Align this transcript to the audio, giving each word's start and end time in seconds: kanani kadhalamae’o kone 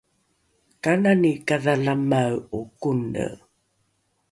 kanani 0.83 1.31
kadhalamae’o 1.47 2.59
kone 2.81 3.25